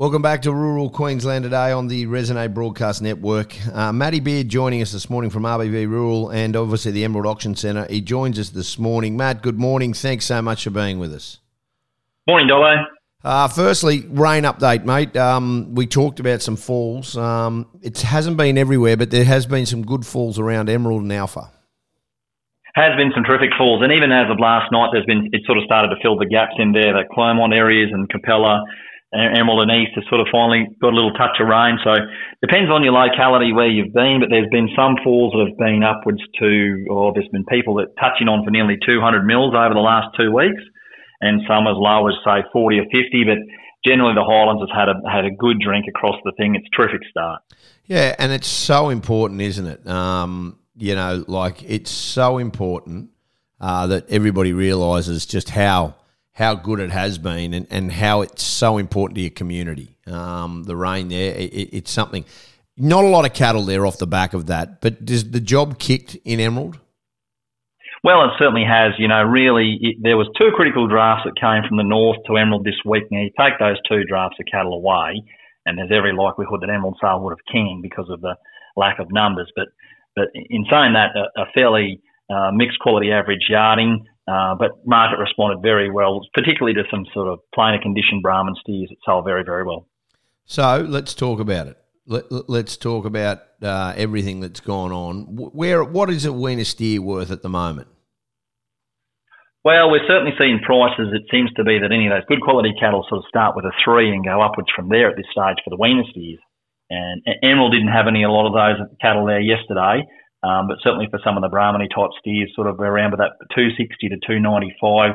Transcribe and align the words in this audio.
Welcome 0.00 0.22
back 0.22 0.42
to 0.42 0.52
Rural 0.52 0.90
Queensland 0.90 1.42
today 1.42 1.72
on 1.72 1.88
the 1.88 2.06
Resonate 2.06 2.54
Broadcast 2.54 3.02
Network. 3.02 3.56
Uh, 3.74 3.92
Matty 3.92 4.20
Beard 4.20 4.48
joining 4.48 4.80
us 4.80 4.92
this 4.92 5.10
morning 5.10 5.28
from 5.28 5.42
RBV 5.42 5.88
Rural 5.88 6.30
and 6.30 6.54
obviously 6.54 6.92
the 6.92 7.02
Emerald 7.02 7.26
Auction 7.26 7.56
Centre. 7.56 7.84
He 7.90 8.00
joins 8.00 8.38
us 8.38 8.50
this 8.50 8.78
morning. 8.78 9.16
Matt, 9.16 9.42
good 9.42 9.58
morning. 9.58 9.92
Thanks 9.92 10.24
so 10.24 10.40
much 10.40 10.62
for 10.62 10.70
being 10.70 11.00
with 11.00 11.12
us. 11.12 11.40
Morning, 12.28 12.46
Dobbo. 12.46 12.84
Uh, 13.24 13.48
firstly, 13.48 14.06
rain 14.10 14.44
update, 14.44 14.84
mate. 14.84 15.16
Um, 15.16 15.74
we 15.74 15.84
talked 15.84 16.20
about 16.20 16.42
some 16.42 16.54
falls. 16.54 17.16
Um, 17.16 17.66
it 17.82 18.00
hasn't 18.02 18.36
been 18.36 18.56
everywhere, 18.56 18.96
but 18.96 19.10
there 19.10 19.24
has 19.24 19.46
been 19.46 19.66
some 19.66 19.84
good 19.84 20.06
falls 20.06 20.38
around 20.38 20.70
Emerald 20.70 21.02
and 21.02 21.12
Alpha. 21.12 21.50
Has 22.76 22.96
been 22.96 23.10
some 23.16 23.24
terrific 23.24 23.50
falls, 23.58 23.82
and 23.82 23.90
even 23.90 24.12
as 24.12 24.30
of 24.30 24.38
last 24.38 24.70
night, 24.70 24.90
there's 24.92 25.06
been 25.06 25.28
it 25.32 25.42
sort 25.44 25.58
of 25.58 25.64
started 25.64 25.88
to 25.88 25.96
fill 26.00 26.16
the 26.16 26.26
gaps 26.26 26.54
in 26.58 26.70
there. 26.70 26.92
The 26.92 27.02
Clermont 27.12 27.52
areas 27.52 27.90
and 27.92 28.08
Capella 28.08 28.62
Emerald 29.12 29.64
and 29.64 29.72
East 29.72 29.96
has 29.96 30.04
sort 30.08 30.20
of 30.20 30.28
finally 30.30 30.68
got 30.80 30.92
a 30.92 30.96
little 30.96 31.12
touch 31.16 31.40
of 31.40 31.48
rain. 31.48 31.80
So 31.82 31.96
depends 32.44 32.70
on 32.70 32.84
your 32.84 32.92
locality 32.92 33.52
where 33.52 33.68
you've 33.68 33.94
been, 33.94 34.20
but 34.20 34.28
there's 34.28 34.50
been 34.52 34.68
some 34.76 34.96
falls 35.02 35.32
that 35.32 35.48
have 35.48 35.56
been 35.56 35.82
upwards 35.82 36.20
to, 36.40 36.86
or 36.90 37.12
there's 37.14 37.28
been 37.32 37.46
people 37.48 37.76
that 37.80 37.96
touching 37.96 38.28
on 38.28 38.44
for 38.44 38.50
nearly 38.50 38.76
200 38.84 39.24
mils 39.24 39.54
over 39.56 39.72
the 39.72 39.80
last 39.80 40.12
two 40.12 40.28
weeks, 40.30 40.60
and 41.20 41.40
some 41.48 41.64
as 41.66 41.80
low 41.80 42.06
as 42.08 42.20
say 42.20 42.44
40 42.52 42.84
or 42.84 42.84
50. 42.92 43.24
But 43.24 43.40
generally, 43.80 44.12
the 44.12 44.28
Highlands 44.28 44.60
has 44.60 44.72
had 44.76 44.92
a 44.92 45.00
had 45.08 45.24
a 45.24 45.32
good 45.32 45.56
drink 45.58 45.86
across 45.88 46.16
the 46.24 46.32
thing. 46.36 46.54
It's 46.54 46.68
terrific 46.76 47.00
start. 47.08 47.40
Yeah, 47.86 48.14
and 48.18 48.30
it's 48.30 48.48
so 48.48 48.90
important, 48.90 49.40
isn't 49.40 49.66
it? 49.66 49.86
Um, 49.88 50.58
you 50.76 50.94
know, 50.94 51.24
like 51.26 51.64
it's 51.64 51.90
so 51.90 52.36
important 52.36 53.08
uh, 53.58 53.86
that 53.88 54.10
everybody 54.10 54.52
realises 54.52 55.24
just 55.24 55.48
how 55.48 55.96
how 56.38 56.54
good 56.54 56.78
it 56.78 56.92
has 56.92 57.18
been 57.18 57.52
and, 57.52 57.66
and 57.68 57.90
how 57.90 58.20
it's 58.22 58.44
so 58.44 58.78
important 58.78 59.16
to 59.16 59.22
your 59.22 59.30
community. 59.30 59.96
Um, 60.06 60.62
the 60.62 60.76
rain 60.76 61.08
there, 61.08 61.34
it, 61.34 61.70
it's 61.72 61.90
something. 61.90 62.24
Not 62.76 63.02
a 63.02 63.08
lot 63.08 63.24
of 63.24 63.34
cattle 63.34 63.64
there 63.64 63.84
off 63.84 63.98
the 63.98 64.06
back 64.06 64.34
of 64.34 64.46
that, 64.46 64.80
but 64.80 65.04
does 65.04 65.32
the 65.32 65.40
job 65.40 65.80
kicked 65.80 66.14
in 66.24 66.38
Emerald? 66.38 66.78
Well, 68.04 68.24
it 68.24 68.30
certainly 68.38 68.62
has. 68.62 68.92
You 68.98 69.08
know, 69.08 69.24
really, 69.24 69.78
it, 69.80 69.96
there 70.00 70.16
was 70.16 70.28
two 70.38 70.50
critical 70.54 70.86
drafts 70.86 71.24
that 71.24 71.34
came 71.34 71.66
from 71.66 71.76
the 71.76 71.82
north 71.82 72.18
to 72.28 72.36
Emerald 72.36 72.64
this 72.64 72.78
week. 72.84 73.10
Now, 73.10 73.22
you 73.22 73.30
take 73.36 73.58
those 73.58 73.78
two 73.88 74.04
drafts 74.04 74.36
of 74.38 74.46
cattle 74.46 74.74
away, 74.74 75.24
and 75.66 75.76
there's 75.76 75.90
every 75.92 76.14
likelihood 76.14 76.60
that 76.62 76.70
Emerald 76.70 76.98
sale 77.00 77.20
would 77.24 77.32
have 77.32 77.52
keen 77.52 77.80
because 77.82 78.08
of 78.10 78.20
the 78.20 78.36
lack 78.76 79.00
of 79.00 79.10
numbers. 79.10 79.50
But, 79.56 79.66
but 80.14 80.28
in 80.32 80.64
saying 80.70 80.92
that, 80.92 81.16
a, 81.16 81.42
a 81.42 81.46
fairly 81.52 82.00
uh, 82.30 82.52
mixed 82.54 82.78
quality 82.78 83.10
average 83.10 83.50
yarding, 83.50 84.06
uh, 84.28 84.54
but 84.58 84.86
market 84.86 85.18
responded 85.18 85.62
very 85.62 85.90
well, 85.90 86.20
particularly 86.34 86.74
to 86.74 86.84
some 86.90 87.06
sort 87.14 87.28
of 87.28 87.38
plainer 87.54 87.80
condition 87.80 88.20
Brahman 88.20 88.54
steers 88.60 88.88
that 88.90 88.96
sold 89.04 89.24
very, 89.24 89.42
very 89.44 89.64
well. 89.64 89.86
So 90.44 90.84
let's 90.88 91.14
talk 91.14 91.40
about 91.40 91.66
it. 91.68 91.76
Let, 92.06 92.66
us 92.66 92.76
talk 92.76 93.04
about 93.04 93.40
uh, 93.62 93.92
everything 93.96 94.40
that's 94.40 94.60
gone 94.60 94.92
on. 94.92 95.36
Where, 95.36 95.84
what 95.84 96.08
is 96.08 96.24
a 96.24 96.32
weaner 96.32 96.64
steer 96.64 97.02
worth 97.02 97.30
at 97.30 97.42
the 97.42 97.50
moment? 97.50 97.88
Well, 99.64 99.90
we're 99.90 100.06
certainly 100.08 100.32
seeing 100.38 100.60
prices. 100.64 101.12
It 101.12 101.28
seems 101.30 101.52
to 101.54 101.64
be 101.64 101.78
that 101.78 101.92
any 101.92 102.06
of 102.06 102.12
those 102.12 102.24
good 102.28 102.40
quality 102.40 102.72
cattle 102.80 103.04
sort 103.08 103.18
of 103.18 103.28
start 103.28 103.56
with 103.56 103.66
a 103.66 103.72
three 103.84 104.08
and 104.10 104.24
go 104.24 104.40
upwards 104.40 104.68
from 104.74 104.88
there 104.88 105.10
at 105.10 105.16
this 105.16 105.28
stage 105.30 105.60
for 105.64 105.68
the 105.68 105.76
weaner 105.76 106.04
steers. 106.10 106.40
And 106.88 107.20
Emerald 107.42 107.72
didn't 107.72 107.92
have 107.92 108.08
any 108.08 108.22
a 108.22 108.30
lot 108.30 108.48
of 108.48 108.56
those 108.56 108.88
cattle 109.02 109.26
there 109.26 109.40
yesterday. 109.40 110.08
Um, 110.42 110.68
but 110.68 110.78
certainly 110.82 111.08
for 111.10 111.18
some 111.24 111.36
of 111.36 111.42
the 111.42 111.48
Brahmani 111.48 111.88
type 111.90 112.10
steers, 112.20 112.52
sort 112.54 112.68
of 112.68 112.78
around 112.78 113.10
with 113.10 113.18
that 113.18 113.34
260 113.54 114.08
to 114.08 114.16
295 114.26 115.14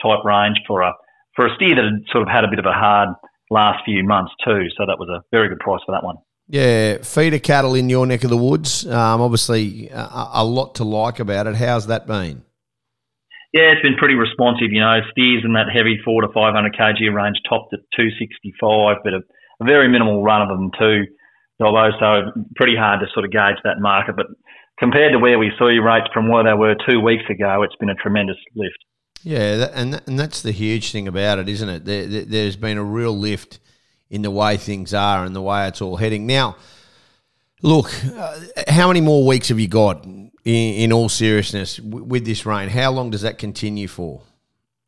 type 0.00 0.24
range 0.24 0.56
for 0.66 0.82
a 0.82 0.92
for 1.36 1.46
a 1.46 1.54
steer 1.56 1.74
that 1.76 1.84
had 1.84 2.04
sort 2.10 2.22
of 2.22 2.28
had 2.28 2.44
a 2.44 2.48
bit 2.48 2.58
of 2.58 2.66
a 2.66 2.72
hard 2.72 3.08
last 3.50 3.84
few 3.84 4.02
months 4.02 4.32
too. 4.44 4.68
So 4.76 4.84
that 4.86 4.98
was 4.98 5.08
a 5.08 5.22
very 5.30 5.48
good 5.48 5.60
price 5.60 5.80
for 5.84 5.92
that 5.92 6.04
one. 6.04 6.16
Yeah, 6.48 6.98
feeder 7.02 7.38
cattle 7.38 7.74
in 7.74 7.88
your 7.88 8.06
neck 8.06 8.24
of 8.24 8.30
the 8.30 8.36
woods. 8.36 8.86
Um, 8.86 9.20
obviously, 9.20 9.88
a, 9.88 10.28
a, 10.34 10.44
lot 10.44 10.74
to 10.76 10.84
like 10.84 11.20
about 11.20 11.46
it. 11.46 11.54
How's 11.54 11.86
that 11.86 12.06
been? 12.06 12.42
Yeah, 13.54 13.72
it's 13.72 13.82
been 13.82 13.96
pretty 13.96 14.14
responsive. 14.14 14.72
You 14.72 14.80
know, 14.80 15.00
steers 15.12 15.44
in 15.44 15.52
that 15.54 15.68
heavy 15.72 16.00
four 16.04 16.22
to 16.22 16.28
five 16.28 16.54
hundred 16.54 16.74
kg 16.74 17.14
range, 17.14 17.36
topped 17.48 17.72
at 17.72 17.80
two 17.96 18.08
sixty 18.18 18.52
five, 18.60 18.96
but 19.04 19.14
a, 19.14 19.20
a, 19.60 19.64
very 19.64 19.88
minimal 19.88 20.22
run 20.22 20.42
of 20.42 20.48
them 20.48 20.70
too. 20.78 21.04
Although, 21.62 21.90
so 22.00 22.42
pretty 22.56 22.74
hard 22.76 23.00
to 23.00 23.06
sort 23.14 23.24
of 23.24 23.30
gauge 23.30 23.62
that 23.62 23.78
market, 23.78 24.16
but 24.16 24.26
compared 24.78 25.12
to 25.12 25.18
where 25.18 25.38
we 25.38 25.52
saw 25.58 25.66
rates 25.66 26.08
from 26.12 26.28
where 26.28 26.44
they 26.44 26.54
were 26.54 26.74
two 26.88 27.00
weeks 27.00 27.24
ago, 27.30 27.62
it's 27.62 27.76
been 27.76 27.90
a 27.90 27.94
tremendous 27.94 28.36
lift. 28.54 28.78
Yeah, 29.22 29.56
that, 29.56 29.72
and 29.74 30.02
and 30.06 30.18
that's 30.18 30.42
the 30.42 30.50
huge 30.50 30.90
thing 30.90 31.06
about 31.06 31.38
it, 31.38 31.48
isn't 31.48 31.68
it? 31.68 31.84
There, 31.84 32.06
there, 32.06 32.24
there's 32.24 32.56
been 32.56 32.76
a 32.76 32.84
real 32.84 33.16
lift 33.16 33.60
in 34.10 34.22
the 34.22 34.30
way 34.30 34.56
things 34.56 34.92
are 34.92 35.24
and 35.24 35.34
the 35.34 35.40
way 35.40 35.66
it's 35.68 35.80
all 35.80 35.96
heading. 35.96 36.26
Now, 36.26 36.56
look, 37.62 37.90
uh, 38.16 38.40
how 38.68 38.88
many 38.88 39.00
more 39.00 39.26
weeks 39.26 39.48
have 39.48 39.60
you 39.60 39.68
got? 39.68 40.04
In, 40.04 40.30
in 40.44 40.92
all 40.92 41.08
seriousness, 41.08 41.76
w- 41.76 42.04
with 42.04 42.26
this 42.26 42.44
rain, 42.44 42.68
how 42.68 42.90
long 42.90 43.10
does 43.10 43.22
that 43.22 43.38
continue 43.38 43.86
for? 43.86 44.22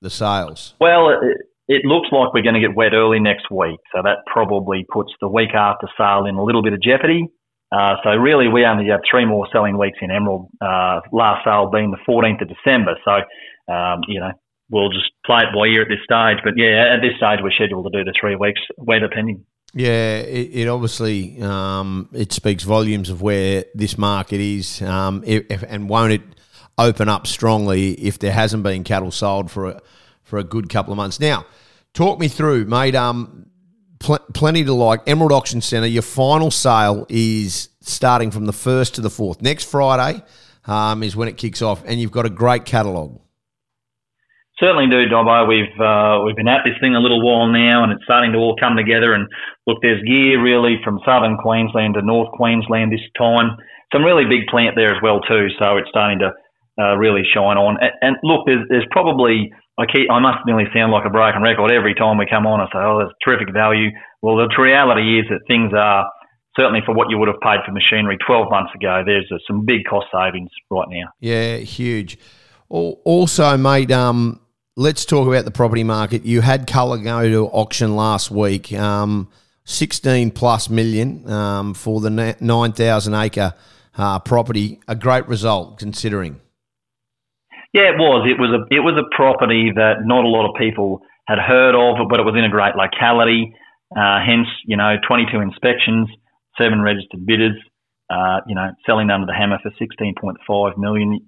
The 0.00 0.08
sales. 0.08 0.74
Well, 0.80 1.10
it, 1.10 1.36
it 1.68 1.84
looks 1.84 2.08
like 2.10 2.32
we're 2.32 2.42
going 2.42 2.54
to 2.54 2.60
get 2.60 2.74
wet 2.74 2.94
early 2.94 3.20
next 3.20 3.50
week, 3.50 3.78
so 3.94 4.00
that 4.02 4.24
probably 4.26 4.84
puts 4.90 5.12
the 5.20 5.28
week 5.28 5.54
after 5.54 5.86
sale 5.96 6.24
in 6.26 6.36
a 6.36 6.42
little 6.42 6.62
bit 6.62 6.72
of 6.72 6.82
jeopardy. 6.82 7.28
Uh, 7.72 7.96
so 8.04 8.10
really, 8.10 8.48
we 8.48 8.66
only 8.66 8.88
have 8.90 9.00
three 9.10 9.24
more 9.24 9.48
selling 9.52 9.78
weeks 9.78 9.98
in 10.02 10.10
Emerald. 10.10 10.48
Uh, 10.60 11.00
last 11.10 11.44
sale 11.44 11.70
being 11.70 11.90
the 11.90 11.98
14th 12.06 12.42
of 12.42 12.48
December. 12.48 12.96
So, 13.04 13.72
um, 13.72 14.02
you 14.08 14.20
know, 14.20 14.32
we'll 14.70 14.90
just 14.90 15.10
play 15.24 15.40
it 15.40 15.54
by 15.54 15.66
ear 15.68 15.82
at 15.82 15.88
this 15.88 16.04
stage. 16.04 16.38
But 16.44 16.54
yeah, 16.56 16.94
at 16.94 17.00
this 17.00 17.16
stage, 17.16 17.40
we're 17.42 17.52
scheduled 17.52 17.90
to 17.90 17.98
do 17.98 18.04
the 18.04 18.14
three 18.20 18.36
weeks, 18.36 18.60
weather 18.76 19.08
pending. 19.12 19.44
Yeah, 19.74 20.18
it, 20.18 20.50
it 20.52 20.68
obviously 20.68 21.40
um, 21.40 22.10
it 22.12 22.32
speaks 22.32 22.62
volumes 22.62 23.08
of 23.08 23.22
where 23.22 23.64
this 23.74 23.96
market 23.96 24.40
is, 24.40 24.82
um, 24.82 25.24
if, 25.26 25.62
and 25.62 25.88
won't 25.88 26.12
it 26.12 26.22
open 26.76 27.08
up 27.08 27.26
strongly 27.26 27.92
if 27.92 28.18
there 28.18 28.32
hasn't 28.32 28.62
been 28.62 28.84
cattle 28.84 29.10
sold 29.10 29.50
for 29.50 29.66
a 29.66 29.80
for 30.22 30.38
a 30.38 30.44
good 30.44 30.68
couple 30.68 30.92
of 30.92 30.96
months. 30.96 31.20
Now, 31.20 31.46
talk 31.94 32.18
me 32.18 32.28
through, 32.28 32.66
mate. 32.66 32.94
Um, 32.94 33.46
pl- 34.02 34.18
plenty 34.34 34.64
to 34.64 34.72
like. 34.72 35.00
Emerald 35.06 35.32
Auction 35.32 35.60
Centre, 35.60 35.86
your 35.86 36.02
final 36.02 36.50
sale 36.50 37.06
is 37.08 37.68
starting 37.80 38.30
from 38.30 38.46
the 38.46 38.52
1st 38.52 38.94
to 38.94 39.00
the 39.00 39.08
4th. 39.08 39.40
Next 39.40 39.70
Friday 39.70 40.22
um, 40.66 41.02
is 41.02 41.16
when 41.16 41.28
it 41.28 41.36
kicks 41.36 41.62
off, 41.62 41.82
and 41.86 42.00
you've 42.00 42.12
got 42.12 42.26
a 42.26 42.30
great 42.30 42.64
catalogue. 42.64 43.18
Certainly 44.60 44.90
do, 44.90 45.08
Dobbo. 45.08 45.48
We've 45.48 45.80
uh, 45.80 46.22
we've 46.24 46.36
been 46.36 46.46
at 46.46 46.62
this 46.64 46.78
thing 46.80 46.94
a 46.94 47.00
little 47.00 47.24
while 47.24 47.48
now, 47.48 47.82
and 47.82 47.90
it's 47.90 48.04
starting 48.04 48.32
to 48.32 48.38
all 48.38 48.54
come 48.54 48.76
together. 48.76 49.12
And 49.12 49.26
look, 49.66 49.78
there's 49.82 50.02
gear 50.04 50.40
really 50.40 50.78
from 50.84 51.00
southern 51.04 51.36
Queensland 51.38 51.94
to 51.94 52.02
North 52.02 52.30
Queensland 52.32 52.92
this 52.92 53.02
time. 53.18 53.56
Some 53.92 54.04
really 54.04 54.24
big 54.24 54.46
plant 54.46 54.76
there 54.76 54.94
as 54.94 55.02
well 55.02 55.20
too, 55.20 55.48
so 55.58 55.78
it's 55.78 55.88
starting 55.88 56.20
to 56.20 56.30
uh, 56.80 56.96
really 56.96 57.22
shine 57.34 57.56
on. 57.56 57.78
And, 57.80 57.92
and 58.00 58.16
look, 58.22 58.46
there's, 58.46 58.66
there's 58.68 58.86
probably 58.90 59.52
I 59.78 59.86
keep, 59.86 60.10
I 60.10 60.20
must 60.20 60.44
nearly 60.46 60.66
sound 60.74 60.92
like 60.92 61.06
a 61.06 61.10
broken 61.10 61.42
record 61.42 61.72
every 61.72 61.94
time 61.94 62.18
we 62.18 62.26
come 62.28 62.46
on. 62.46 62.60
I 62.60 62.66
say, 62.66 62.78
oh, 62.84 62.98
there's 62.98 63.12
terrific 63.24 63.52
value. 63.54 63.90
Well, 64.20 64.36
the 64.36 64.48
reality 64.60 65.18
is 65.18 65.26
that 65.30 65.40
things 65.48 65.72
are 65.74 66.10
certainly 66.58 66.80
for 66.84 66.94
what 66.94 67.08
you 67.08 67.18
would 67.18 67.28
have 67.28 67.40
paid 67.40 67.60
for 67.64 67.72
machinery 67.72 68.18
12 68.26 68.50
months 68.50 68.72
ago. 68.74 69.02
There's 69.04 69.30
uh, 69.32 69.38
some 69.46 69.64
big 69.64 69.84
cost 69.88 70.06
savings 70.12 70.50
right 70.70 70.88
now. 70.90 71.08
Yeah, 71.20 71.56
huge. 71.56 72.18
Also, 72.68 73.56
mate, 73.56 73.90
um, 73.90 74.40
let's 74.76 75.04
talk 75.04 75.26
about 75.26 75.46
the 75.46 75.50
property 75.50 75.84
market. 75.84 76.24
You 76.24 76.42
had 76.42 76.66
Colour 76.66 76.98
go 76.98 77.28
to 77.28 77.46
auction 77.48 77.96
last 77.96 78.30
week, 78.30 78.72
um, 78.74 79.28
16 79.64 80.32
plus 80.32 80.68
million 80.68 81.28
um, 81.30 81.74
for 81.74 82.00
the 82.00 82.10
9,000 82.10 83.14
acre 83.14 83.54
uh, 83.96 84.18
property. 84.18 84.80
A 84.86 84.94
great 84.94 85.26
result 85.28 85.78
considering. 85.78 86.40
Yeah, 87.72 87.88
it 87.88 87.98
was. 87.98 88.28
It 88.28 88.38
was 88.38 88.52
a 88.52 88.60
it 88.68 88.80
was 88.80 89.00
a 89.00 89.08
property 89.14 89.72
that 89.74 90.04
not 90.04 90.24
a 90.24 90.28
lot 90.28 90.48
of 90.48 90.54
people 90.60 91.00
had 91.26 91.38
heard 91.38 91.74
of, 91.74 92.08
but 92.08 92.20
it 92.20 92.24
was 92.24 92.36
in 92.36 92.44
a 92.44 92.52
great 92.52 92.76
locality. 92.76 93.54
Uh, 93.96 94.20
hence, 94.24 94.48
you 94.64 94.76
know, 94.76 94.96
22 95.06 95.40
inspections, 95.40 96.08
seven 96.60 96.80
registered 96.80 97.24
bidders. 97.24 97.56
Uh, 98.12 98.40
you 98.46 98.54
know, 98.54 98.68
selling 98.84 99.08
under 99.08 99.24
the 99.24 99.32
hammer 99.32 99.58
for 99.62 99.70
16.5 99.80 100.76
million. 100.76 101.18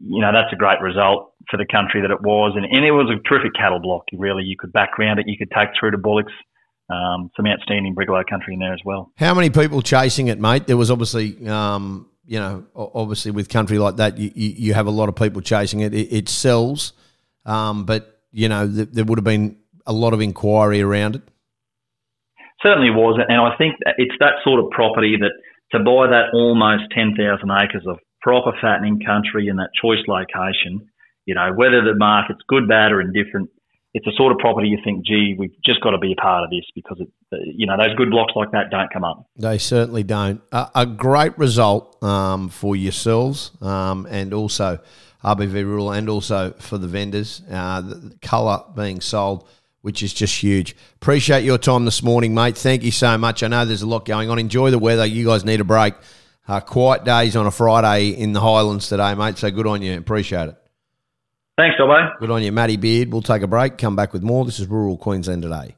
You 0.00 0.22
know, 0.22 0.32
that's 0.32 0.50
a 0.54 0.56
great 0.56 0.80
result 0.80 1.34
for 1.50 1.58
the 1.58 1.66
country 1.70 2.00
that 2.00 2.10
it 2.10 2.22
was, 2.22 2.52
and, 2.56 2.64
and 2.64 2.84
it 2.84 2.92
was 2.92 3.10
a 3.10 3.20
terrific 3.28 3.52
cattle 3.52 3.80
block. 3.80 4.04
Really, 4.16 4.44
you 4.44 4.56
could 4.58 4.72
back 4.72 4.98
around 4.98 5.18
it. 5.18 5.26
You 5.28 5.36
could 5.36 5.50
take 5.50 5.68
through 5.78 5.90
to 5.90 5.98
bullocks. 5.98 6.32
Um, 6.88 7.30
some 7.36 7.46
outstanding 7.46 7.94
brigalow 7.94 8.24
country 8.28 8.54
in 8.54 8.60
there 8.60 8.72
as 8.72 8.80
well. 8.84 9.12
How 9.16 9.34
many 9.34 9.50
people 9.50 9.80
chasing 9.80 10.26
it, 10.26 10.40
mate? 10.40 10.66
There 10.66 10.76
was 10.76 10.90
obviously 10.90 11.46
um, 11.46 12.08
you 12.30 12.38
know, 12.38 12.64
obviously 12.76 13.32
with 13.32 13.48
country 13.48 13.76
like 13.76 13.96
that, 13.96 14.16
you, 14.16 14.30
you 14.36 14.72
have 14.72 14.86
a 14.86 14.90
lot 14.90 15.08
of 15.08 15.16
people 15.16 15.42
chasing 15.42 15.80
it. 15.80 15.92
It, 15.92 16.12
it 16.12 16.28
sells, 16.28 16.92
um, 17.44 17.84
but 17.84 18.22
you 18.30 18.48
know, 18.48 18.70
th- 18.72 18.90
there 18.92 19.04
would 19.04 19.18
have 19.18 19.24
been 19.24 19.56
a 19.84 19.92
lot 19.92 20.12
of 20.12 20.20
inquiry 20.20 20.80
around 20.80 21.16
it. 21.16 21.22
Certainly 22.62 22.90
was, 22.90 23.18
and 23.18 23.40
I 23.40 23.56
think 23.58 23.74
it's 23.98 24.14
that 24.20 24.34
sort 24.44 24.62
of 24.62 24.70
property 24.70 25.16
that 25.18 25.32
to 25.72 25.82
buy 25.82 26.06
that 26.06 26.30
almost 26.32 26.84
ten 26.94 27.16
thousand 27.18 27.50
acres 27.50 27.82
of 27.88 27.98
proper 28.22 28.52
fattening 28.60 29.00
country 29.04 29.48
in 29.48 29.56
that 29.56 29.70
choice 29.74 30.06
location, 30.06 30.86
you 31.26 31.34
know, 31.34 31.50
whether 31.52 31.82
the 31.82 31.96
market's 31.98 32.46
good, 32.46 32.68
bad, 32.68 32.92
or 32.92 33.00
indifferent, 33.00 33.50
it's 33.92 34.06
a 34.06 34.12
sort 34.12 34.32
of 34.32 34.38
property 34.38 34.68
you 34.68 34.78
think, 34.84 35.04
gee, 35.04 35.34
we've 35.38 35.54
just 35.64 35.80
got 35.80 35.90
to 35.90 35.98
be 35.98 36.12
a 36.12 36.20
part 36.20 36.44
of 36.44 36.50
this 36.50 36.64
because 36.74 37.00
it, 37.00 37.08
you 37.56 37.66
know 37.66 37.76
those 37.76 37.94
good 37.96 38.10
blocks 38.10 38.32
like 38.36 38.52
that 38.52 38.70
don't 38.70 38.92
come 38.92 39.04
up. 39.04 39.26
They 39.36 39.58
certainly 39.58 40.04
don't. 40.04 40.40
A, 40.52 40.70
a 40.74 40.86
great 40.86 41.36
result 41.38 42.02
um, 42.02 42.48
for 42.48 42.76
yourselves 42.76 43.50
um, 43.60 44.06
and 44.08 44.32
also 44.32 44.78
RBV 45.24 45.52
Rural 45.64 45.92
and 45.92 46.08
also 46.08 46.52
for 46.52 46.78
the 46.78 46.86
vendors. 46.86 47.42
Uh, 47.50 47.80
the 47.80 48.16
colour 48.22 48.62
being 48.76 49.00
sold, 49.00 49.48
which 49.82 50.02
is 50.02 50.14
just 50.14 50.40
huge. 50.40 50.76
Appreciate 50.96 51.42
your 51.42 51.58
time 51.58 51.84
this 51.84 52.02
morning, 52.02 52.32
mate. 52.32 52.56
Thank 52.56 52.84
you 52.84 52.92
so 52.92 53.18
much. 53.18 53.42
I 53.42 53.48
know 53.48 53.64
there's 53.64 53.82
a 53.82 53.88
lot 53.88 54.04
going 54.04 54.30
on. 54.30 54.38
Enjoy 54.38 54.70
the 54.70 54.78
weather. 54.78 55.04
You 55.04 55.26
guys 55.26 55.44
need 55.44 55.60
a 55.60 55.64
break. 55.64 55.94
Uh, 56.46 56.60
quiet 56.60 57.04
days 57.04 57.36
on 57.36 57.46
a 57.46 57.50
Friday 57.50 58.08
in 58.08 58.32
the 58.32 58.40
Highlands 58.40 58.88
today, 58.88 59.14
mate. 59.14 59.38
So 59.38 59.50
good 59.50 59.66
on 59.66 59.82
you. 59.82 59.96
Appreciate 59.98 60.48
it. 60.48 60.59
Thanks, 61.60 61.76
Dobbo. 61.78 62.18
Good 62.18 62.30
on 62.30 62.42
you, 62.42 62.52
Matty 62.52 62.78
Beard. 62.78 63.12
We'll 63.12 63.20
take 63.20 63.42
a 63.42 63.46
break, 63.46 63.76
come 63.76 63.94
back 63.94 64.14
with 64.14 64.22
more. 64.22 64.46
This 64.46 64.60
is 64.60 64.66
Rural 64.66 64.96
Queensland 64.96 65.42
today. 65.42 65.76